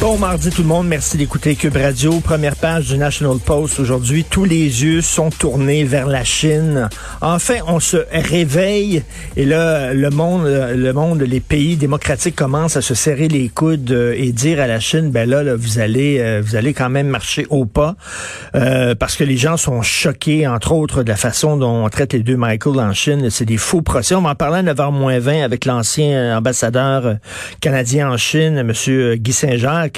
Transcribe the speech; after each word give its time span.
Bon 0.00 0.16
mardi 0.16 0.48
tout 0.48 0.62
le 0.62 0.68
monde, 0.68 0.88
merci 0.88 1.18
d'écouter 1.18 1.56
Cube 1.56 1.76
Radio. 1.76 2.20
Première 2.20 2.56
page 2.56 2.86
du 2.86 2.96
National 2.96 3.36
Post 3.36 3.80
aujourd'hui. 3.80 4.24
Tous 4.24 4.46
les 4.46 4.82
yeux 4.82 5.02
sont 5.02 5.28
tournés 5.28 5.84
vers 5.84 6.06
la 6.06 6.24
Chine. 6.24 6.88
Enfin, 7.20 7.56
on 7.66 7.80
se 7.80 7.98
réveille 8.10 9.02
et 9.36 9.44
là, 9.44 9.92
le 9.92 10.08
monde, 10.08 10.46
le 10.46 10.92
monde, 10.94 11.20
les 11.20 11.40
pays 11.40 11.76
démocratiques 11.76 12.34
commencent 12.34 12.78
à 12.78 12.80
se 12.80 12.94
serrer 12.94 13.28
les 13.28 13.50
coudes 13.50 13.90
euh, 13.90 14.14
et 14.16 14.32
dire 14.32 14.58
à 14.58 14.66
la 14.66 14.80
Chine, 14.80 15.10
ben 15.10 15.28
là, 15.28 15.42
là 15.42 15.54
vous 15.54 15.78
allez, 15.78 16.18
euh, 16.18 16.40
vous 16.42 16.56
allez 16.56 16.72
quand 16.72 16.88
même 16.88 17.08
marcher 17.08 17.46
au 17.50 17.66
pas 17.66 17.94
euh, 18.54 18.94
parce 18.94 19.16
que 19.16 19.24
les 19.24 19.36
gens 19.36 19.58
sont 19.58 19.82
choqués, 19.82 20.46
entre 20.46 20.72
autres, 20.72 21.02
de 21.02 21.10
la 21.10 21.16
façon 21.16 21.58
dont 21.58 21.84
on 21.84 21.88
traite 21.90 22.14
les 22.14 22.22
deux 22.22 22.38
Michael 22.38 22.80
en 22.80 22.94
Chine. 22.94 23.28
C'est 23.28 23.44
des 23.44 23.58
faux 23.58 23.82
procès. 23.82 24.14
On 24.14 24.22
va 24.22 24.30
en 24.30 24.34
parler 24.34 24.66
à 24.66 24.72
9h20 24.72 25.44
avec 25.44 25.66
l'ancien 25.66 26.38
ambassadeur 26.38 27.16
canadien 27.60 28.10
en 28.10 28.16
Chine, 28.16 28.62
Monsieur 28.62 29.16
Guy 29.16 29.34
Saint-Jacques 29.34 29.89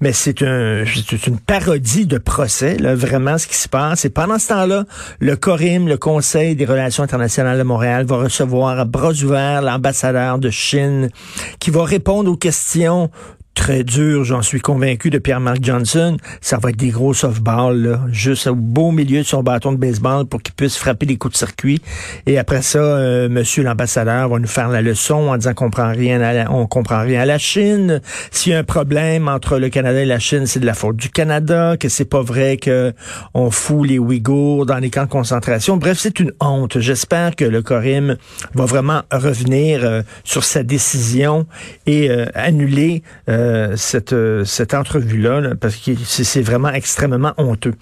mais 0.00 0.12
c'est 0.12 0.42
un, 0.42 0.84
une 1.26 1.38
parodie 1.38 2.06
de 2.06 2.18
procès, 2.18 2.76
là, 2.76 2.94
vraiment 2.94 3.38
ce 3.38 3.46
qui 3.46 3.56
se 3.56 3.68
passe. 3.68 4.04
Et 4.04 4.10
pendant 4.10 4.38
ce 4.38 4.48
temps-là, 4.48 4.84
le 5.20 5.36
CORIM, 5.36 5.88
le 5.88 5.96
Conseil 5.96 6.56
des 6.56 6.64
relations 6.64 7.02
internationales 7.02 7.58
de 7.58 7.62
Montréal, 7.62 8.04
va 8.06 8.16
recevoir 8.16 8.78
à 8.78 8.84
bras 8.84 9.12
ouverts 9.12 9.62
l'ambassadeur 9.62 10.38
de 10.38 10.50
Chine 10.50 11.10
qui 11.58 11.70
va 11.70 11.84
répondre 11.84 12.30
aux 12.30 12.36
questions 12.36 13.10
très 13.58 13.82
dur, 13.82 14.22
j'en 14.22 14.40
suis 14.40 14.60
convaincu, 14.60 15.10
de 15.10 15.18
Pierre-Marc 15.18 15.58
Johnson. 15.62 16.16
Ça 16.40 16.58
va 16.58 16.70
être 16.70 16.76
des 16.76 16.90
gros 16.90 17.12
softballs, 17.12 17.82
là, 17.82 18.00
juste 18.12 18.46
au 18.46 18.54
beau 18.54 18.92
milieu 18.92 19.18
de 19.18 19.26
son 19.26 19.42
bâton 19.42 19.72
de 19.72 19.76
baseball 19.76 20.26
pour 20.26 20.40
qu'il 20.40 20.54
puisse 20.54 20.76
frapper 20.76 21.06
des 21.06 21.16
coups 21.16 21.32
de 21.32 21.38
circuit. 21.38 21.82
Et 22.26 22.38
après 22.38 22.62
ça, 22.62 22.78
euh, 22.78 23.28
monsieur 23.28 23.64
l'ambassadeur 23.64 24.28
va 24.28 24.38
nous 24.38 24.46
faire 24.46 24.68
la 24.68 24.80
leçon 24.80 25.28
en 25.28 25.36
disant 25.36 25.54
qu'on 25.54 25.66
comprend 25.66 25.90
rien 25.90 26.20
à 26.20 26.32
la, 26.32 26.52
on 26.52 26.66
comprend 26.68 27.00
rien 27.00 27.22
à 27.22 27.24
la 27.24 27.38
Chine. 27.38 28.00
S'il 28.30 28.52
y 28.52 28.54
a 28.54 28.60
un 28.60 28.64
problème 28.64 29.26
entre 29.26 29.58
le 29.58 29.68
Canada 29.70 30.00
et 30.00 30.06
la 30.06 30.20
Chine, 30.20 30.46
c'est 30.46 30.60
de 30.60 30.66
la 30.66 30.74
faute 30.74 30.96
du 30.96 31.10
Canada, 31.10 31.76
que 31.76 31.88
c'est 31.88 32.08
pas 32.08 32.22
vrai 32.22 32.58
que 32.58 32.92
on 33.34 33.50
fout 33.50 33.88
les 33.88 33.98
Ouïghours 33.98 34.66
dans 34.66 34.78
les 34.78 34.88
camps 34.88 35.04
de 35.04 35.10
concentration. 35.10 35.78
Bref, 35.78 35.98
c'est 35.98 36.20
une 36.20 36.32
honte. 36.40 36.78
J'espère 36.78 37.34
que 37.34 37.44
le 37.44 37.60
Corim 37.62 38.16
va 38.54 38.64
vraiment 38.66 39.02
revenir 39.12 39.80
euh, 39.84 40.02
sur 40.22 40.44
sa 40.44 40.62
décision 40.62 41.46
et 41.86 42.08
euh, 42.08 42.26
annuler 42.34 43.02
euh, 43.28 43.47
cette, 43.76 44.12
euh, 44.12 44.44
cette 44.44 44.74
entrevue-là, 44.74 45.54
parce 45.60 45.76
que 45.76 45.92
c'est 46.04 46.42
vraiment 46.42 46.70
extrêmement 46.70 47.34
honteux. 47.36 47.74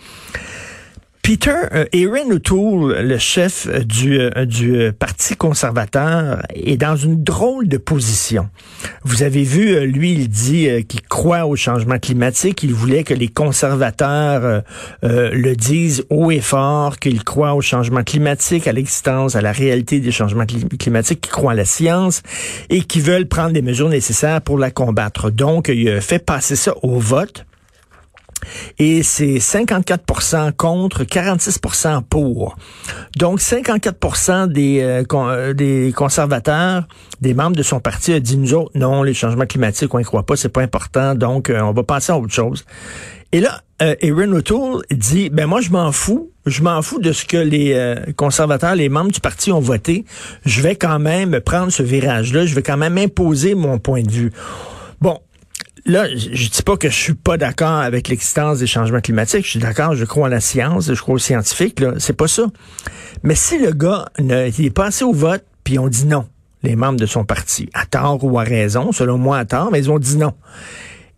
Peter 1.27 1.51
euh, 1.75 1.87
Aaron 1.93 2.31
O'Toole, 2.31 3.01
le 3.01 3.19
chef 3.19 3.67
du, 3.85 4.21
du 4.47 4.93
Parti 4.97 5.35
conservateur, 5.35 6.41
est 6.55 6.77
dans 6.77 6.95
une 6.95 7.25
drôle 7.25 7.67
de 7.67 7.79
position. 7.79 8.49
Vous 9.03 9.25
avez 9.25 9.43
vu, 9.43 9.85
lui, 9.87 10.13
il 10.13 10.29
dit 10.29 10.69
qu'il 10.87 11.03
croit 11.03 11.47
au 11.47 11.57
changement 11.57 11.99
climatique. 11.99 12.63
Il 12.63 12.73
voulait 12.73 13.03
que 13.03 13.13
les 13.13 13.27
conservateurs 13.27 14.63
le 15.03 15.55
disent 15.55 16.05
haut 16.11 16.31
et 16.31 16.41
fort, 16.41 17.01
qu'il 17.01 17.25
croit 17.25 17.55
au 17.55 17.61
changement 17.61 18.05
climatique, 18.05 18.69
à 18.69 18.73
l'existence, 18.73 19.35
à 19.35 19.41
la 19.41 19.51
réalité 19.51 19.99
des 19.99 20.13
changements 20.13 20.47
climatiques, 20.47 21.23
qu'il 21.23 21.33
croit 21.33 21.53
à 21.53 21.57
la 21.57 21.65
science 21.65 22.23
et 22.71 22.83
qui 22.83 23.01
veulent 23.01 23.27
prendre 23.27 23.53
les 23.53 23.63
mesures 23.63 23.89
nécessaires 23.89 24.43
pour 24.43 24.59
la 24.59 24.71
combattre. 24.71 25.31
Donc, 25.31 25.67
il 25.75 26.01
fait 26.01 26.25
passer 26.25 26.55
ça 26.55 26.73
au 26.85 27.01
vote. 27.01 27.46
Et 28.79 29.03
c'est 29.03 29.37
54% 29.37 30.53
contre, 30.53 31.05
46% 31.05 32.03
pour. 32.03 32.57
Donc 33.17 33.41
54% 33.41 34.49
des, 34.49 34.81
euh, 34.81 35.03
euh, 35.13 35.55
des 35.55 35.93
conservateurs, 35.97 36.87
des 37.21 37.35
membres 37.35 37.57
de 37.57 37.63
son 37.63 37.81
parti 37.81 38.13
a 38.13 38.21
dit 38.21 38.37
nous 38.37 38.55
autres, 38.55 38.73
non, 38.75 39.03
les 39.03 39.15
changements 39.15 39.47
climatiques, 39.47 39.93
on 39.95 39.99
ne 39.99 40.05
croit 40.05 40.25
pas, 40.25 40.37
c'est 40.37 40.49
pas 40.49 40.63
important, 40.63 41.15
donc 41.15 41.51
euh, 41.51 41.61
on 41.61 41.73
va 41.73 41.83
passer 41.83 42.13
à 42.13 42.19
autre 42.19 42.33
chose. 42.33 42.65
Et 43.33 43.41
là, 43.41 43.61
Aaron 43.81 44.33
O'Toole 44.33 44.83
dit, 44.91 45.29
ben 45.31 45.47
moi 45.47 45.61
je 45.61 45.71
m'en 45.71 45.93
fous, 45.93 46.31
je 46.47 46.63
m'en 46.63 46.81
fous 46.81 47.01
de 47.01 47.13
ce 47.13 47.27
que 47.27 47.37
les 47.37 47.95
conservateurs, 48.17 48.77
les 48.77 48.89
membres 48.89 49.11
du 49.11 49.21
parti 49.21 49.51
ont 49.51 49.61
voté. 49.61 50.05
Je 50.47 50.63
vais 50.63 50.77
quand 50.77 50.99
même 51.01 51.41
prendre 51.41 51.71
ce 51.71 51.83
virage-là, 51.83 52.47
je 52.47 52.55
vais 52.55 52.63
quand 52.63 52.77
même 52.77 52.97
imposer 52.97 53.55
mon 53.55 53.79
point 53.79 54.03
de 54.03 54.11
vue. 54.11 54.33
Là, 55.87 56.09
je 56.13 56.51
dis 56.51 56.63
pas 56.65 56.77
que 56.77 56.91
je 56.91 56.97
suis 56.97 57.15
pas 57.15 57.37
d'accord 57.37 57.79
avec 57.79 58.09
l'existence 58.09 58.59
des 58.59 58.67
changements 58.67 59.01
climatiques. 59.01 59.45
Je 59.45 59.51
suis 59.51 59.61
d'accord, 59.61 59.95
je 59.95 60.05
crois 60.05 60.27
en 60.27 60.29
la 60.29 60.41
science, 60.41 60.93
je 60.93 61.01
crois 61.01 61.15
aux 61.15 61.19
scientifiques. 61.19 61.79
Là, 61.79 61.95
c'est 61.99 62.13
pas 62.13 62.27
ça. 62.27 62.47
Mais 63.23 63.37
si 63.37 63.57
le 63.59 63.71
gars 63.71 64.07
ne, 64.19 64.49
il 64.49 64.65
est 64.65 64.71
passé 64.71 65.05
au 65.05 65.13
vote, 65.13 65.45
puis 65.63 65.79
on 65.79 65.87
dit 65.87 66.07
non, 66.07 66.27
les 66.65 66.75
membres 66.75 66.99
de 66.99 67.07
son 67.07 67.25
parti, 67.25 67.69
à 67.73 67.87
tort 67.87 68.25
ou 68.25 68.37
à 68.37 68.43
raison, 68.43 68.91
selon 68.91 69.17
moi 69.17 69.39
à 69.39 69.45
tort, 69.45 69.71
mais 69.71 69.79
ils 69.79 69.91
ont 69.91 70.01
dit 70.01 70.17
non. 70.17 70.35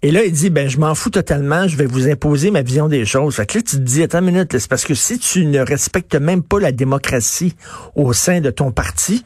Et 0.03 0.11
là, 0.11 0.23
il 0.25 0.33
dit, 0.33 0.51
ben, 0.51 0.69
je 0.69 0.79
m'en 0.79 0.95
fous 0.95 1.11
totalement, 1.11 1.67
je 1.67 1.77
vais 1.77 1.87
vous 1.87 2.07
imposer 2.07 2.51
ma 2.53 2.63
vision 2.63 2.89
des 2.89 3.05
choses. 3.05 3.35
Fait 3.35 3.47
que 3.47 3.59
là, 3.59 3.63
tu 3.63 3.77
te 3.77 3.81
dis, 3.81 4.03
attends 4.03 4.21
une 4.21 4.27
minute, 4.27 4.57
parce 4.69 4.85
que 4.85 4.95
si 4.95 5.19
tu 5.19 5.47
ne 5.47 5.61
respectes 5.61 6.15
même 6.15 6.43
pas 6.43 6.61
la 6.61 6.73
démocratie 6.73 7.57
au 7.97 8.13
sein 8.13 8.41
de 8.41 8.51
ton 8.51 8.71
parti, 8.71 9.25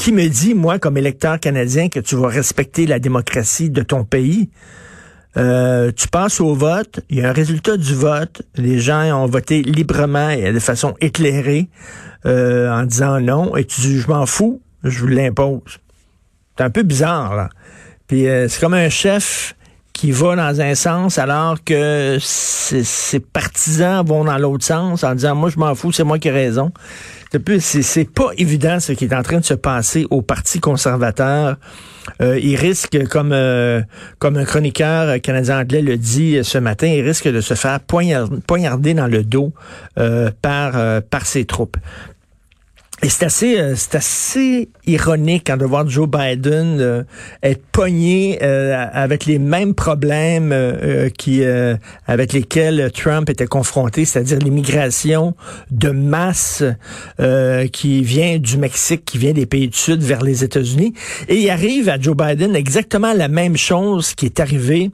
qui 0.00 0.12
me 0.12 0.26
dit, 0.28 0.54
moi, 0.54 0.78
comme 0.78 0.96
électeur 0.96 1.38
canadien, 1.38 1.90
que 1.90 2.00
tu 2.00 2.16
vas 2.16 2.28
respecter 2.28 2.86
la 2.86 2.98
démocratie 2.98 3.68
de 3.68 3.82
ton 3.82 4.04
pays? 4.04 4.48
Euh, 5.36 5.92
tu 5.92 6.08
passes 6.08 6.40
au 6.40 6.54
vote, 6.54 7.00
il 7.10 7.18
y 7.18 7.22
a 7.22 7.28
un 7.28 7.32
résultat 7.32 7.76
du 7.76 7.94
vote, 7.94 8.40
les 8.56 8.78
gens 8.78 9.02
ont 9.12 9.26
voté 9.26 9.62
librement 9.62 10.30
et 10.30 10.54
de 10.54 10.58
façon 10.58 10.94
éclairée 11.02 11.68
euh, 12.24 12.72
en 12.72 12.84
disant 12.84 13.20
non, 13.20 13.54
et 13.56 13.66
tu 13.66 13.82
dis 13.82 14.00
je 14.00 14.08
m'en 14.08 14.24
fous, 14.24 14.62
je 14.84 15.00
vous 15.00 15.06
l'impose. 15.06 15.78
C'est 16.56 16.64
un 16.64 16.70
peu 16.70 16.82
bizarre, 16.82 17.36
là. 17.36 17.50
Puis 18.06 18.26
euh, 18.26 18.48
c'est 18.48 18.58
comme 18.58 18.74
un 18.74 18.88
chef 18.88 19.54
qui 19.92 20.12
va 20.12 20.36
dans 20.36 20.60
un 20.60 20.74
sens 20.74 21.18
alors 21.18 21.62
que 21.64 22.18
ses 22.20 23.20
partisans 23.20 24.04
vont 24.06 24.24
dans 24.24 24.38
l'autre 24.38 24.64
sens 24.64 25.04
en 25.04 25.14
disant 25.14 25.34
moi 25.34 25.50
je 25.50 25.58
m'en 25.58 25.74
fous, 25.74 25.92
c'est 25.92 26.04
moi 26.04 26.18
qui 26.18 26.28
ai 26.28 26.32
raison. 26.32 26.72
C'est 27.60 28.10
pas 28.10 28.30
évident 28.38 28.80
ce 28.80 28.92
qui 28.92 29.04
est 29.04 29.14
en 29.14 29.22
train 29.22 29.38
de 29.38 29.44
se 29.44 29.54
passer 29.54 30.04
au 30.10 30.20
Parti 30.20 30.58
conservateur. 30.58 31.56
Euh, 32.20 32.40
il 32.42 32.56
risque, 32.56 33.06
comme 33.08 33.30
euh, 33.32 33.82
comme 34.18 34.36
un 34.36 34.44
chroniqueur 34.44 35.20
canadien-anglais 35.20 35.82
le 35.82 35.96
dit 35.96 36.40
ce 36.42 36.58
matin, 36.58 36.88
il 36.88 37.02
risque 37.02 37.28
de 37.28 37.40
se 37.40 37.54
faire 37.54 37.78
poignarder 37.80 38.94
dans 38.94 39.06
le 39.06 39.22
dos 39.22 39.52
euh, 39.98 40.30
par 40.42 41.02
par 41.02 41.26
ses 41.26 41.44
troupes. 41.44 41.76
Et 43.02 43.08
c'est 43.08 43.24
assez, 43.24 43.58
euh, 43.58 43.74
c'est 43.76 43.94
assez 43.94 44.68
ironique 44.86 45.44
quand 45.46 45.56
de 45.56 45.64
voir 45.64 45.88
Joe 45.88 46.06
Biden 46.06 46.80
euh, 46.80 47.02
être 47.42 47.62
pogné 47.72 48.38
euh, 48.42 48.86
avec 48.92 49.24
les 49.24 49.38
mêmes 49.38 49.74
problèmes 49.74 50.54
qui, 51.16 51.42
avec 52.06 52.32
lesquels 52.32 52.90
Trump 52.92 53.30
était 53.30 53.46
confronté, 53.46 54.04
c'est-à-dire 54.04 54.38
l'immigration 54.38 55.34
de 55.70 55.90
masse 55.90 56.62
qui 57.72 58.02
vient 58.02 58.38
du 58.38 58.58
Mexique, 58.58 59.04
qui 59.04 59.18
vient 59.18 59.32
des 59.32 59.46
pays 59.46 59.68
du 59.68 59.76
Sud 59.76 60.02
vers 60.02 60.22
les 60.22 60.44
États-Unis. 60.44 60.94
Et 61.28 61.36
il 61.36 61.50
arrive 61.50 61.88
à 61.88 61.98
Joe 62.00 62.16
Biden 62.16 62.56
exactement 62.56 63.12
la 63.12 63.28
même 63.28 63.56
chose 63.56 64.14
qui 64.14 64.26
est 64.26 64.40
arrivée 64.40 64.90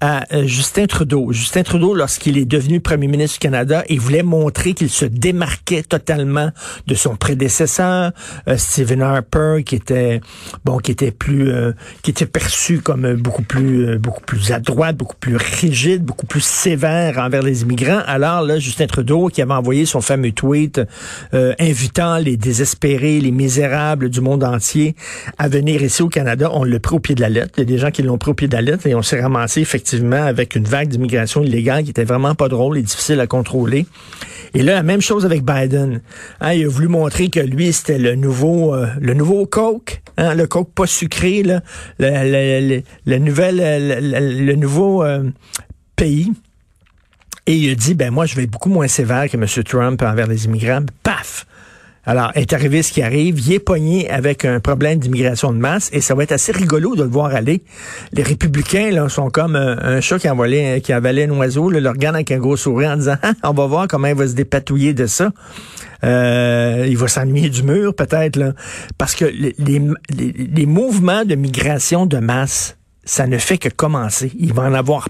à 0.00 0.24
Justin 0.44 0.86
Trudeau. 0.86 1.32
Justin 1.32 1.62
Trudeau, 1.62 1.94
lorsqu'il 1.94 2.38
est 2.38 2.44
devenu 2.44 2.80
premier 2.80 3.08
ministre 3.08 3.38
du 3.38 3.40
Canada, 3.40 3.84
il 3.88 4.00
voulait 4.00 4.22
montrer 4.22 4.74
qu'il 4.74 4.90
se 4.90 5.04
démarquait 5.04 5.82
totalement 5.82 6.50
de 6.86 6.94
son 6.94 7.16
prédécesseur 7.16 7.47
prédécesseur, 7.48 8.12
euh, 8.46 8.56
Stephen 8.58 9.00
Harper, 9.00 9.62
qui 9.64 9.74
était 9.74 10.20
bon, 10.66 10.76
qui 10.78 10.90
était 10.90 11.12
plus, 11.12 11.50
euh, 11.50 11.72
qui 12.02 12.10
était 12.10 12.26
perçu 12.26 12.80
comme 12.80 13.06
euh, 13.06 13.16
beaucoup 13.16 13.42
plus, 13.42 13.96
beaucoup 13.98 14.20
plus 14.20 14.52
à 14.52 14.60
beaucoup 14.92 15.16
plus 15.18 15.36
rigide, 15.36 16.04
beaucoup 16.04 16.26
plus 16.26 16.44
sévère 16.44 17.16
envers 17.18 17.42
les 17.42 17.62
immigrants. 17.62 18.02
Alors 18.06 18.42
là, 18.42 18.58
Justin 18.58 18.86
Trudeau, 18.86 19.28
qui 19.28 19.40
avait 19.40 19.54
envoyé 19.54 19.86
son 19.86 20.00
fameux 20.02 20.32
tweet 20.32 20.80
invitant 21.32 22.18
les 22.18 22.36
désespérés, 22.36 23.20
les 23.20 23.30
misérables 23.30 24.10
du 24.10 24.20
monde 24.20 24.44
entier 24.44 24.94
à 25.38 25.48
venir 25.48 25.82
ici 25.82 26.02
au 26.02 26.08
Canada, 26.08 26.50
on 26.52 26.64
l'a 26.64 26.78
pris 26.78 26.96
au 26.96 27.00
pied 27.00 27.14
de 27.14 27.20
la 27.20 27.28
lettre. 27.28 27.54
Il 27.56 27.60
y 27.60 27.62
a 27.62 27.66
des 27.66 27.78
gens 27.78 27.90
qui 27.90 28.02
l'ont 28.02 28.18
pris 28.18 28.30
au 28.30 28.34
pied 28.34 28.48
de 28.48 28.54
la 28.54 28.62
lettre 28.62 28.86
et 28.86 28.94
on 28.94 29.02
s'est 29.02 29.20
ramassé 29.20 29.60
effectivement 29.60 30.22
avec 30.22 30.54
une 30.54 30.64
vague 30.64 30.88
d'immigration 30.88 31.42
illégale 31.42 31.84
qui 31.84 31.90
était 31.90 32.04
vraiment 32.04 32.34
pas 32.34 32.48
drôle 32.48 32.78
et 32.78 32.82
difficile 32.82 33.20
à 33.20 33.26
contrôler. 33.26 33.86
Et 34.54 34.62
là, 34.62 34.74
la 34.74 34.82
même 34.82 35.00
chose 35.00 35.24
avec 35.24 35.44
Biden. 35.44 36.00
Hein, 36.40 36.52
il 36.52 36.64
a 36.64 36.68
voulu 36.68 36.88
montrer 36.88 37.28
que 37.30 37.37
lui, 37.40 37.72
c'était 37.72 37.98
le 37.98 38.14
nouveau, 38.14 38.74
euh, 38.74 38.86
le 39.00 39.14
nouveau 39.14 39.46
Coke, 39.46 40.02
hein, 40.16 40.34
le 40.34 40.46
Coke 40.46 40.72
pas 40.74 40.86
sucré, 40.86 41.42
là, 41.42 41.60
le, 41.98 42.82
nouveau 44.54 45.02
euh, 45.02 45.24
pays. 45.96 46.32
Et 47.46 47.54
il 47.54 47.70
a 47.70 47.74
dit, 47.74 47.94
ben 47.94 48.10
moi, 48.10 48.26
je 48.26 48.36
vais 48.36 48.44
être 48.44 48.50
beaucoup 48.50 48.68
moins 48.68 48.88
sévère 48.88 49.28
que 49.28 49.36
M. 49.36 49.46
Trump 49.64 50.02
envers 50.02 50.26
les 50.26 50.44
immigrants. 50.44 50.84
Paf! 51.02 51.46
Alors, 52.08 52.32
est 52.34 52.54
arrivé 52.54 52.82
ce 52.82 52.90
qui 52.90 53.02
arrive, 53.02 53.38
il 53.38 53.52
est 53.52 53.58
pogné 53.58 54.08
avec 54.08 54.46
un 54.46 54.60
problème 54.60 54.98
d'immigration 54.98 55.52
de 55.52 55.58
masse 55.58 55.90
et 55.92 56.00
ça 56.00 56.14
va 56.14 56.22
être 56.22 56.32
assez 56.32 56.52
rigolo 56.52 56.96
de 56.96 57.02
le 57.02 57.08
voir 57.10 57.34
aller. 57.34 57.62
Les 58.12 58.22
républicains 58.22 59.10
sont 59.10 59.28
comme 59.28 59.56
un, 59.56 60.00
chat 60.00 60.18
qui, 60.18 60.26
volé, 60.28 60.80
qui 60.82 60.94
avalait 60.94 61.24
un 61.24 61.32
oiseau, 61.32 61.68
le 61.68 61.86
regarde 61.86 62.14
avec 62.14 62.32
un 62.32 62.38
gros 62.38 62.56
sourire 62.56 62.92
en 62.92 62.96
disant 62.96 63.16
ah, 63.22 63.32
on 63.42 63.52
va 63.52 63.66
voir 63.66 63.88
comment 63.88 64.06
il 64.06 64.14
va 64.14 64.26
se 64.26 64.32
dépatouiller 64.32 64.94
de 64.94 65.04
ça. 65.04 65.32
Euh, 66.04 66.86
il 66.88 66.96
va 66.96 67.08
s'ennuyer 67.08 67.50
du 67.50 67.62
mur 67.62 67.94
peut-être, 67.94 68.54
parce 68.98 69.14
que 69.14 69.24
les, 69.24 69.54
les, 69.58 69.80
les 70.32 70.66
mouvements 70.66 71.24
de 71.24 71.34
migration 71.34 72.06
de 72.06 72.18
masse, 72.18 72.76
ça 73.04 73.26
ne 73.26 73.38
fait 73.38 73.58
que 73.58 73.68
commencer. 73.68 74.30
Il 74.38 74.52
va 74.52 74.64
en 74.64 74.74
avoir 74.74 75.08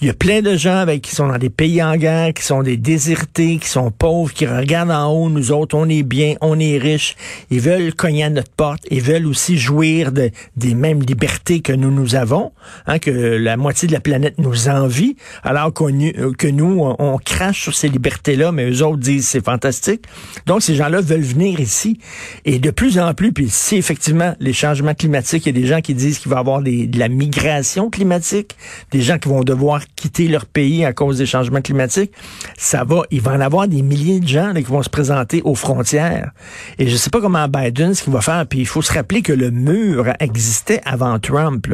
Il 0.00 0.06
y 0.06 0.10
a 0.10 0.14
plein 0.14 0.40
de 0.40 0.56
gens 0.56 0.76
avec, 0.76 1.02
qui 1.02 1.14
sont 1.14 1.28
dans 1.28 1.38
des 1.38 1.50
pays 1.50 1.82
en 1.82 1.96
guerre, 1.96 2.32
qui 2.32 2.42
sont 2.42 2.62
des 2.62 2.76
désertés, 2.76 3.58
qui 3.58 3.68
sont 3.68 3.90
pauvres, 3.90 4.32
qui 4.32 4.46
regardent 4.46 4.90
en 4.90 5.12
haut, 5.12 5.28
nous 5.28 5.52
autres, 5.52 5.76
on 5.76 5.88
est 5.88 6.02
bien, 6.02 6.36
on 6.40 6.58
est 6.58 6.78
riches. 6.78 7.16
Ils 7.50 7.60
veulent 7.60 7.94
cogner 7.94 8.24
à 8.24 8.30
notre 8.30 8.50
porte. 8.50 8.80
Ils 8.90 9.02
veulent 9.02 9.26
aussi 9.26 9.58
jouir 9.58 10.12
de, 10.12 10.30
des 10.56 10.74
mêmes 10.74 11.02
libertés 11.02 11.60
que 11.60 11.72
nous, 11.72 11.90
nous 11.90 12.14
avons, 12.14 12.52
hein, 12.86 12.98
que 12.98 13.10
la 13.10 13.56
moitié 13.56 13.88
de 13.88 13.92
la 13.92 14.00
planète 14.00 14.34
nous 14.38 14.68
envie, 14.68 15.16
alors 15.42 15.72
que 15.72 16.46
nous, 16.46 16.94
on, 16.98 17.18
crache 17.18 17.62
sur 17.62 17.74
ces 17.74 17.88
libertés-là, 17.88 18.52
mais 18.52 18.70
eux 18.70 18.82
autres 18.82 18.98
disent 18.98 19.28
c'est 19.28 19.44
fantastique. 19.44 20.04
Donc, 20.46 20.62
ces 20.62 20.74
gens-là 20.74 21.00
veulent 21.00 21.20
venir 21.20 21.60
ici. 21.60 21.98
Et 22.44 22.58
de 22.58 22.70
plus 22.70 22.98
en 22.98 23.12
plus, 23.12 23.32
puis 23.32 23.48
si 23.50 23.76
effectivement 23.76 24.34
les 24.40 24.52
changements 24.52 24.94
climatiques, 24.94 25.46
il 25.46 25.54
y 25.54 25.58
a 25.58 25.60
des 25.60 25.68
gens 25.68 25.80
qui 25.80 25.94
disent 25.94 26.18
qu'il 26.18 26.30
va 26.30 26.38
y 26.38 26.40
avoir 26.40 26.62
de 26.62 26.98
la 26.98 27.08
migration 27.08 27.90
climatique, 27.90 28.56
des 28.90 29.00
gens 29.00 29.18
qui 29.18 29.28
vont 29.28 29.42
devoir 29.42 29.82
quitter 29.96 30.28
leur 30.28 30.46
pays 30.46 30.84
à 30.84 30.92
cause 30.92 31.18
des 31.18 31.26
changements 31.26 31.60
climatiques, 31.60 32.12
ça 32.56 32.84
va, 32.84 33.02
il 33.10 33.20
va 33.20 33.32
en 33.32 33.40
avoir 33.40 33.68
des 33.68 33.82
milliers 33.82 34.20
de 34.20 34.28
gens 34.28 34.52
qui 34.54 34.62
vont 34.62 34.82
se 34.82 34.90
présenter 34.90 35.42
aux 35.44 35.54
frontières. 35.54 36.32
Et 36.78 36.88
je 36.88 36.96
sais 36.96 37.10
pas 37.10 37.20
comment 37.20 37.46
Biden, 37.48 37.94
ce 37.94 38.02
qu'il 38.02 38.12
va 38.12 38.20
faire, 38.20 38.46
puis 38.46 38.60
il 38.60 38.66
faut 38.66 38.82
se 38.82 38.92
rappeler 38.92 39.22
que 39.22 39.32
le 39.32 39.50
mur 39.50 40.12
existait 40.20 40.80
avant 40.84 41.18
Trump. 41.18 41.66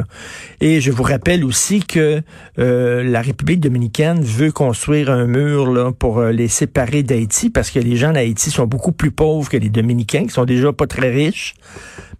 Et 0.61 0.81
je 0.81 0.91
vous 0.91 1.03
rappelle 1.03 1.45
aussi 1.45 1.81
que 1.81 2.23
euh, 2.59 3.03
la 3.03 3.21
République 3.21 3.61
dominicaine 3.61 4.23
veut 4.23 4.53
construire 4.53 5.11
un 5.11 5.27
mur 5.27 5.71
là, 5.71 5.93
pour 5.93 6.19
euh, 6.19 6.33
les 6.33 6.49
séparer 6.49 7.03
d'Haïti, 7.03 7.51
parce 7.51 7.71
que 7.71 7.79
les 7.79 7.97
gens 7.97 8.13
d'Haïti 8.13 8.51
sont 8.51 8.67
beaucoup 8.67 8.93
plus 8.93 9.11
pauvres 9.11 9.49
que 9.49 9.57
les 9.57 9.69
Dominicains, 9.69 10.25
qui 10.25 10.31
sont 10.31 10.45
déjà 10.45 10.73
pas 10.73 10.87
très 10.87 11.11
riches. 11.11 11.55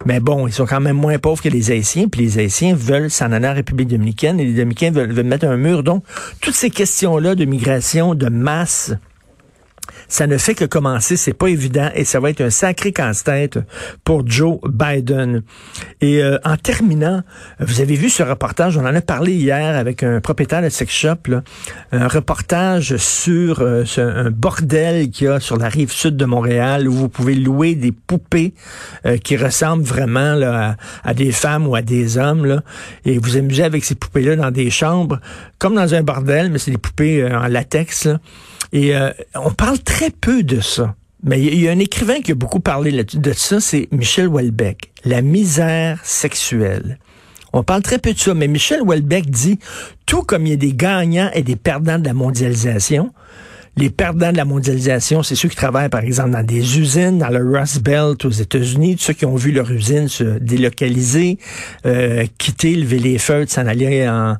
Mais 0.05 0.19
bon, 0.19 0.47
ils 0.47 0.53
sont 0.53 0.65
quand 0.65 0.79
même 0.79 0.95
moins 0.95 1.17
pauvres 1.17 1.41
que 1.41 1.49
les 1.49 1.71
Haïtiens, 1.71 2.07
puis 2.07 2.21
les 2.21 2.39
Haïtiens 2.39 2.75
veulent 2.75 3.09
s'en 3.09 3.31
aller 3.31 3.47
en 3.47 3.53
République 3.53 3.87
dominicaine 3.87 4.39
et 4.39 4.45
les 4.45 4.53
Dominicains 4.53 4.86
veulent, 4.91 5.23
mettre 5.23 5.47
un 5.47 5.57
mur. 5.57 5.83
Donc, 5.83 6.03
toutes 6.41 6.55
ces 6.55 6.69
questions-là 6.69 7.35
de 7.35 7.45
migration, 7.45 8.15
de 8.15 8.29
masse, 8.29 8.93
ça 10.07 10.27
ne 10.27 10.37
fait 10.37 10.55
que 10.55 10.65
commencer, 10.65 11.17
c'est 11.17 11.33
pas 11.33 11.47
évident 11.47 11.89
et 11.93 12.05
ça 12.05 12.19
va 12.19 12.29
être 12.29 12.41
un 12.41 12.49
sacré 12.49 12.91
casse-tête 12.91 13.59
pour 14.03 14.27
Joe 14.27 14.59
Biden. 14.67 15.43
Et 16.01 16.23
euh, 16.23 16.37
en 16.45 16.57
terminant, 16.57 17.23
vous 17.59 17.81
avez 17.81 17.95
vu 17.95 18.09
ce 18.09 18.23
reportage, 18.23 18.77
on 18.77 18.85
en 18.85 18.95
a 18.95 19.01
parlé 19.01 19.33
hier 19.33 19.75
avec 19.75 20.03
un 20.03 20.21
propriétaire 20.21 20.61
de 20.61 20.69
sex 20.69 20.93
shop, 20.93 21.27
là, 21.27 21.43
un 21.91 22.07
reportage 22.07 22.97
sur 22.97 23.61
euh, 23.61 23.83
un 23.97 24.31
bordel 24.31 25.09
qu'il 25.09 25.27
y 25.27 25.29
a 25.29 25.39
sur 25.39 25.57
la 25.57 25.69
rive 25.69 25.91
sud 25.91 26.15
de 26.15 26.25
Montréal 26.25 26.87
où 26.87 26.93
vous 26.93 27.09
pouvez 27.09 27.35
louer 27.35 27.75
des 27.75 27.91
poupées 27.91 28.53
euh, 29.05 29.17
qui 29.17 29.35
ressemblent 29.35 29.83
vraiment 29.83 30.35
là, 30.35 30.77
à, 31.03 31.13
des 31.13 31.31
femmes 31.31 31.67
ou 31.67 31.75
à 31.75 31.81
des 31.81 32.17
hommes 32.17 32.45
là, 32.45 32.61
et 33.05 33.17
vous 33.17 33.37
amusez 33.37 33.63
avec 33.63 33.83
ces 33.83 33.95
poupées-là 33.95 34.35
dans 34.35 34.51
des 34.51 34.69
chambres 34.69 35.19
comme 35.59 35.75
dans 35.75 35.95
un 35.95 36.03
bordel, 36.03 36.51
mais 36.51 36.59
c'est 36.59 36.71
des 36.71 36.77
poupées 36.77 37.25
en 37.25 37.47
latex. 37.47 38.05
Là. 38.05 38.19
Et 38.73 38.95
euh, 38.95 39.11
on 39.35 39.51
parle 39.51 39.79
très 39.79 40.09
peu 40.09 40.43
de 40.43 40.59
ça. 40.59 40.95
Mais 41.23 41.41
il 41.41 41.59
y, 41.59 41.67
a 41.67 41.71
un 41.71 41.79
écrivain 41.79 42.21
qui 42.21 42.31
a 42.31 42.35
beaucoup 42.35 42.59
parlé 42.59 43.03
de 43.03 43.33
ça, 43.33 43.59
c'est 43.59 43.87
Michel 43.91 44.27
Houellebecq. 44.27 44.91
La 45.03 45.21
misère 45.21 45.99
sexuelle. 46.03 46.99
On 47.53 47.63
parle 47.63 47.81
très 47.81 47.97
peu 47.97 48.13
de 48.13 48.19
ça, 48.19 48.33
mais 48.33 48.47
Michel 48.47 48.81
Houellebecq 48.81 49.29
dit, 49.29 49.57
tout 50.05 50.21
comme 50.21 50.45
il 50.45 50.51
y 50.51 50.53
a 50.53 50.57
des 50.57 50.73
gagnants 50.73 51.31
et 51.33 51.41
des 51.41 51.55
perdants 51.55 51.97
de 51.97 52.05
la 52.05 52.13
mondialisation, 52.13 53.11
les 53.77 53.91
perdants 53.91 54.31
de 54.31 54.37
la 54.37 54.45
mondialisation, 54.45 55.21
c'est 55.21 55.35
ceux 55.35 55.49
qui 55.49 55.55
travaillent, 55.55 55.89
par 55.89 56.01
exemple, 56.01 56.31
dans 56.31 56.43
des 56.43 56.79
usines, 56.79 57.19
dans 57.19 57.29
le 57.29 57.43
Rust 57.43 57.83
Belt 57.83 58.25
aux 58.25 58.31
États-Unis, 58.31 58.97
ceux 58.99 59.13
qui 59.13 59.25
ont 59.25 59.35
vu 59.35 59.51
leur 59.51 59.69
usine 59.71 60.07
se 60.07 60.23
délocaliser, 60.39 61.37
euh, 61.85 62.25
quitter, 62.39 62.75
lever 62.75 62.97
les 62.97 63.19
feux, 63.19 63.45
s'en 63.47 63.67
aller 63.67 64.09
en, 64.09 64.35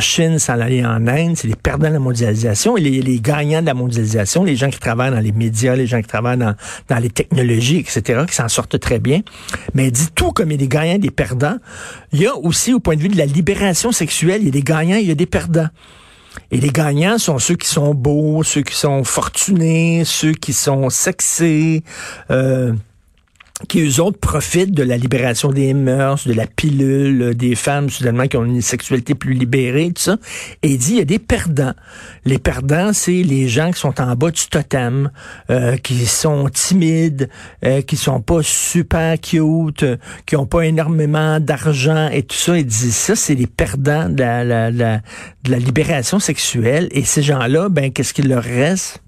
Chine, 0.00 0.38
s'en 0.38 0.60
aller 0.60 0.84
en 0.84 1.06
Inde. 1.06 1.36
C'est 1.36 1.48
les 1.48 1.56
perdants 1.56 1.88
de 1.88 1.94
la 1.94 1.98
mondialisation. 1.98 2.76
Et 2.76 2.82
les, 2.82 3.00
les, 3.00 3.20
gagnants 3.20 3.62
de 3.62 3.66
la 3.66 3.74
mondialisation, 3.74 4.44
les 4.44 4.56
gens 4.56 4.68
qui 4.68 4.78
travaillent 4.78 5.12
dans 5.12 5.20
les 5.20 5.32
médias, 5.32 5.74
les 5.74 5.86
gens 5.86 6.00
qui 6.02 6.08
travaillent 6.08 6.38
dans, 6.38 6.54
dans 6.88 6.98
les 6.98 7.10
technologies, 7.10 7.78
etc., 7.78 8.24
qui 8.28 8.34
s'en 8.34 8.48
sortent 8.48 8.78
très 8.78 8.98
bien. 8.98 9.22
Mais 9.74 9.90
dit 9.90 10.08
tout 10.14 10.32
comme 10.32 10.50
il 10.50 10.52
y 10.52 10.54
a 10.56 10.58
des 10.58 10.68
gagnants 10.68 10.94
et 10.94 10.98
des 10.98 11.10
perdants, 11.10 11.56
il 12.12 12.20
y 12.20 12.26
a 12.26 12.36
aussi, 12.36 12.74
au 12.74 12.80
point 12.80 12.96
de 12.96 13.00
vue 13.00 13.08
de 13.08 13.16
la 13.16 13.26
libération 13.26 13.90
sexuelle, 13.90 14.42
il 14.42 14.46
y 14.46 14.48
a 14.48 14.52
des 14.52 14.62
gagnants, 14.62 14.96
il 14.96 15.08
y 15.08 15.10
a 15.10 15.14
des 15.14 15.26
perdants. 15.26 15.68
Et 16.50 16.60
les 16.60 16.70
gagnants 16.70 17.18
sont 17.18 17.38
ceux 17.38 17.56
qui 17.56 17.68
sont 17.68 17.94
beaux, 17.94 18.42
ceux 18.42 18.62
qui 18.62 18.74
sont 18.74 19.04
fortunés, 19.04 20.04
ceux 20.04 20.32
qui 20.32 20.52
sont 20.52 20.90
sexés. 20.90 21.82
Euh, 22.30 22.72
qui 23.68 23.80
eux 23.80 24.00
autres 24.00 24.18
profitent 24.18 24.72
de 24.72 24.82
la 24.82 24.96
libération 24.96 25.50
des 25.50 25.74
mœurs, 25.74 26.26
de 26.26 26.32
la 26.32 26.46
pilule, 26.46 27.34
des 27.34 27.54
femmes 27.54 27.90
soudainement 27.90 28.26
qui 28.26 28.36
ont 28.36 28.44
une 28.44 28.60
sexualité 28.60 29.14
plus 29.14 29.34
libérée, 29.34 29.92
tout 29.94 30.02
ça. 30.02 30.16
Et 30.62 30.72
il 30.72 30.78
dit 30.78 30.92
il 30.92 30.98
y 30.98 31.00
a 31.00 31.04
des 31.04 31.18
perdants. 31.18 31.74
Les 32.24 32.38
perdants, 32.38 32.92
c'est 32.92 33.22
les 33.22 33.48
gens 33.48 33.70
qui 33.70 33.80
sont 33.80 34.00
en 34.00 34.14
bas 34.14 34.30
du 34.30 34.46
totem, 34.46 35.10
euh, 35.50 35.76
qui 35.76 36.06
sont 36.06 36.48
timides, 36.48 37.28
euh, 37.64 37.82
qui 37.82 37.96
sont 37.96 38.20
pas 38.20 38.42
super 38.42 39.20
cute, 39.20 39.84
qui 40.26 40.36
ont 40.36 40.46
pas 40.46 40.62
énormément 40.62 41.40
d'argent 41.40 42.08
et 42.08 42.22
tout 42.22 42.36
ça. 42.36 42.58
Il 42.58 42.66
dit 42.66 42.92
ça, 42.92 43.16
c'est 43.16 43.34
les 43.34 43.46
perdants 43.46 44.08
de 44.08 44.22
la, 44.22 44.70
de 44.70 45.50
la 45.50 45.58
libération 45.58 46.18
sexuelle. 46.18 46.88
Et 46.92 47.04
ces 47.04 47.22
gens-là, 47.22 47.68
ben 47.68 47.92
qu'est-ce 47.92 48.14
qu'il 48.14 48.28
leur 48.28 48.42
reste? 48.42 49.02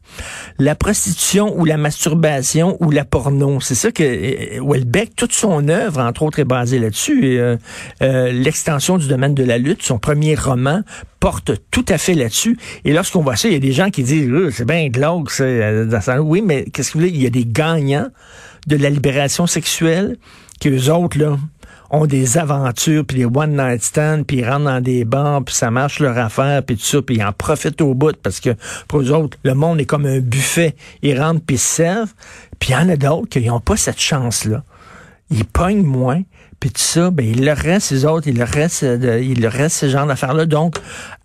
La 0.58 0.74
prostitution 0.74 1.58
ou 1.58 1.64
la 1.64 1.76
masturbation 1.76 2.76
ou 2.80 2.90
la 2.90 3.04
porno. 3.04 3.60
C'est 3.60 3.74
ça 3.74 3.90
que 3.90 4.02
euh, 4.02 4.60
Welbeck, 4.62 5.16
toute 5.16 5.32
son 5.32 5.68
œuvre, 5.68 6.00
entre 6.00 6.22
autres, 6.22 6.38
est 6.38 6.44
basée 6.44 6.78
là-dessus. 6.78 7.38
Euh, 7.38 7.56
euh, 8.02 8.32
l'extension 8.32 8.98
du 8.98 9.08
domaine 9.08 9.34
de 9.34 9.44
la 9.44 9.58
lutte, 9.58 9.82
son 9.82 9.98
premier 9.98 10.34
roman, 10.34 10.82
porte 11.20 11.52
tout 11.70 11.84
à 11.88 11.98
fait 11.98 12.14
là-dessus. 12.14 12.58
Et 12.84 12.92
lorsqu'on 12.92 13.22
voit 13.22 13.36
ça, 13.36 13.48
il 13.48 13.54
y 13.54 13.56
a 13.56 13.60
des 13.60 13.72
gens 13.72 13.90
qui 13.90 14.02
disent, 14.02 14.30
c'est 14.52 14.66
bien 14.66 14.88
glauque, 14.88 15.30
ça. 15.30 16.22
Oui, 16.22 16.42
mais 16.44 16.64
qu'est-ce 16.64 16.92
que 16.92 16.98
vous 16.98 17.04
voulez? 17.04 17.12
Il 17.12 17.22
y 17.22 17.26
a 17.26 17.30
des 17.30 17.46
gagnants 17.46 18.08
de 18.66 18.76
la 18.76 18.90
libération 18.90 19.46
sexuelle 19.46 20.16
que 20.60 20.68
les 20.68 20.88
autres, 20.88 21.18
là, 21.18 21.36
ont 21.94 22.06
des 22.06 22.38
aventures, 22.38 23.04
puis 23.04 23.18
des 23.18 23.24
one-night 23.24 23.82
stands, 23.82 24.24
puis 24.24 24.38
ils 24.38 24.48
rentrent 24.48 24.64
dans 24.64 24.80
des 24.80 25.04
bars, 25.04 25.42
puis 25.44 25.54
ça 25.54 25.70
marche 25.70 26.00
leur 26.00 26.18
affaire, 26.18 26.62
puis 26.62 26.76
tout 26.76 26.84
ça, 26.84 27.02
puis 27.02 27.16
ils 27.16 27.24
en 27.24 27.32
profitent 27.32 27.80
au 27.80 27.94
bout, 27.94 28.16
parce 28.16 28.40
que 28.40 28.50
pour 28.88 29.00
eux 29.00 29.12
autres, 29.12 29.38
le 29.44 29.54
monde 29.54 29.80
est 29.80 29.86
comme 29.86 30.06
un 30.06 30.20
buffet. 30.20 30.74
Ils 31.02 31.20
rentrent, 31.20 31.42
puis 31.46 31.56
ils 31.56 31.58
se 31.58 31.74
servent. 31.74 32.14
Puis 32.58 32.70
il 32.70 32.72
y 32.72 32.76
en 32.76 32.88
a 32.88 32.96
d'autres 32.96 33.28
qui 33.28 33.46
n'ont 33.46 33.60
pas 33.60 33.76
cette 33.76 34.00
chance-là. 34.00 34.64
Ils 35.30 35.44
pognent 35.44 35.82
moins, 35.82 36.22
puis 36.64 36.72
tout 36.72 36.80
ça, 36.80 37.10
ben, 37.10 37.26
il 37.26 37.44
leur 37.44 37.58
reste 37.58 37.88
ces 37.88 38.06
autres, 38.06 38.26
il 38.26 38.38
leur 38.38 38.48
reste, 38.48 38.86
de, 38.86 39.20
il 39.20 39.42
leur 39.42 39.52
reste 39.52 39.76
ce 39.76 39.88
genre 39.90 40.06
d'affaires-là. 40.06 40.46
Donc, 40.46 40.76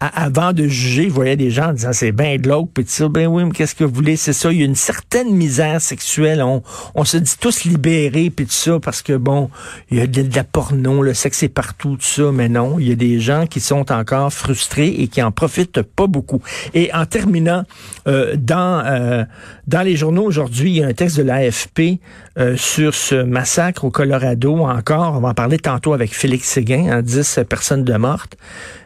avant 0.01 0.51
de 0.51 0.67
juger, 0.67 1.07
vous 1.07 1.15
voyez 1.15 1.37
des 1.37 1.49
gens 1.49 1.69
en 1.69 1.71
disant 1.71 1.93
c'est 1.93 2.11
bien 2.11 2.35
de 2.35 2.49
l'autre, 2.49 2.67
puis 2.73 2.83
tout 2.83 2.91
ça, 2.91 3.07
ben 3.07 3.25
oui, 3.25 3.45
mais 3.45 3.51
qu'est-ce 3.51 3.73
que 3.73 3.85
vous 3.85 3.93
voulez, 3.93 4.17
c'est 4.17 4.33
ça. 4.33 4.51
Il 4.51 4.59
y 4.59 4.63
a 4.63 4.65
une 4.65 4.75
certaine 4.75 5.33
misère 5.33 5.79
sexuelle. 5.79 6.41
On, 6.41 6.61
on 6.93 7.05
se 7.05 7.15
dit 7.15 7.35
tous 7.39 7.63
libérés, 7.63 8.29
puis 8.31 8.47
tout 8.47 8.51
ça, 8.51 8.81
parce 8.81 9.01
que 9.01 9.13
bon, 9.13 9.49
il 9.89 9.99
y 9.99 10.01
a 10.01 10.07
de, 10.07 10.35
la 10.35 10.43
porno, 10.43 11.01
le 11.03 11.13
sexe 11.13 11.41
est 11.43 11.47
partout, 11.47 11.95
tout 11.95 12.05
ça, 12.05 12.33
mais 12.33 12.49
non, 12.49 12.77
il 12.77 12.89
y 12.89 12.91
a 12.91 12.95
des 12.95 13.21
gens 13.21 13.47
qui 13.47 13.61
sont 13.61 13.93
encore 13.93 14.33
frustrés 14.33 14.89
et 14.89 15.07
qui 15.07 15.23
en 15.23 15.31
profitent 15.31 15.83
pas 15.83 16.07
beaucoup. 16.07 16.41
Et 16.73 16.93
en 16.93 17.05
terminant, 17.05 17.63
euh, 18.09 18.35
dans 18.35 18.83
euh, 18.85 19.23
dans 19.67 19.83
les 19.83 19.95
journaux 19.95 20.23
aujourd'hui, 20.23 20.71
il 20.71 20.77
y 20.79 20.83
a 20.83 20.87
un 20.87 20.93
texte 20.93 21.15
de 21.17 21.23
l'AFP 21.23 22.01
euh, 22.39 22.57
sur 22.57 22.93
ce 22.93 23.15
massacre 23.15 23.85
au 23.85 23.91
Colorado 23.91 24.57
encore. 24.65 25.21
En 25.29 25.33
parler 25.33 25.57
tantôt 25.57 25.93
avec 25.93 26.13
Félix 26.13 26.47
Séguin, 26.47 26.91
hein, 26.91 27.01
10 27.01 27.41
personnes 27.47 27.83
de 27.83 27.93
mortes. 27.95 28.37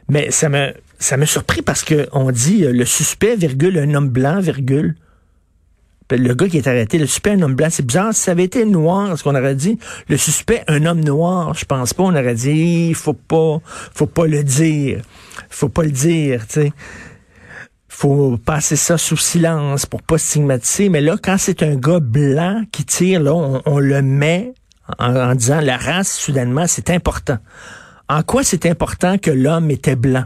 Mais 0.10 0.32
ça 0.32 0.50
me, 0.50 0.74
ça 1.00 1.18
me 1.18 1.26
surpris 1.26 1.62
parce 1.62 1.84
que 1.84 2.08
on 2.12 2.32
dit 2.32 2.66
euh, 2.66 2.72
le 2.72 2.86
suspect, 2.86 3.36
virgule, 3.36 3.78
un 3.80 3.94
homme 3.94 4.10
blanc, 4.10 4.40
virgule. 4.40 4.96
Le 6.12 6.34
gars 6.36 6.48
qui 6.48 6.58
est 6.58 6.68
arrêté, 6.68 7.00
le 7.00 7.08
suspect, 7.08 7.32
un 7.32 7.42
homme 7.42 7.56
blanc, 7.56 7.70
c'est 7.72 7.86
bizarre. 7.86 8.14
Si 8.14 8.22
ça 8.22 8.32
avait 8.32 8.44
été 8.44 8.66
noir, 8.66 9.18
ce 9.18 9.24
qu'on 9.24 9.36
aurait 9.36 9.56
dit, 9.56 9.80
le 10.10 10.18
suspect, 10.18 10.64
un 10.68 10.86
homme 10.86 11.04
noir, 11.04 11.56
je 11.56 11.66
pense 11.66 11.94
pas, 11.94 12.04
on 12.04 12.12
aurait 12.12 12.36
dit, 12.36 12.90
il 12.90 12.96
faut 12.96 13.14
pas, 13.14 13.60
faut 13.66 14.06
pas 14.06 14.28
le 14.28 14.44
dire. 14.44 15.02
Faut 15.50 15.70
pas 15.70 15.84
le 15.84 15.92
dire, 15.92 16.46
tu 16.46 16.62
sais 16.62 16.74
faut 17.94 18.38
passer 18.38 18.76
ça 18.76 18.98
sous 18.98 19.18
silence 19.18 19.86
pour 19.86 20.02
pas 20.02 20.18
stigmatiser. 20.18 20.90
Mais 20.90 21.00
là, 21.00 21.16
quand 21.22 21.38
c'est 21.38 21.64
un 21.64 21.76
gars 21.76 22.00
blanc 22.02 22.64
qui 22.72 22.84
tire, 22.84 23.22
là, 23.22 23.34
on, 23.34 23.80
le 23.80 24.02
met 24.02 24.54
en, 25.00 25.36
disant 25.36 25.62
la 25.62 25.78
race, 25.78 26.12
soudainement, 26.14 26.66
c'est 26.68 26.90
important. 26.90 27.38
En 28.10 28.24
quoi 28.24 28.44
c'est 28.44 28.66
important 28.66 29.18
que 29.18 29.32
l'homme 29.32 29.72
était 29.72 29.96
blanc? 29.96 30.26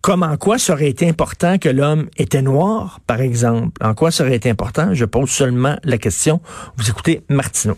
Comme 0.00 0.22
en 0.22 0.36
quoi 0.36 0.58
ça 0.58 0.74
aurait 0.74 0.94
important 1.02 1.58
que 1.58 1.68
l'homme 1.68 2.08
était 2.16 2.42
noir, 2.42 3.00
par 3.06 3.20
exemple? 3.20 3.84
En 3.84 3.94
quoi 3.94 4.10
ça 4.10 4.24
aurait 4.24 4.36
été 4.36 4.50
important? 4.50 4.94
Je 4.94 5.04
pose 5.04 5.30
seulement 5.30 5.76
la 5.82 5.98
question. 5.98 6.40
Vous 6.76 6.88
écoutez 6.88 7.24
Martineau. 7.28 7.76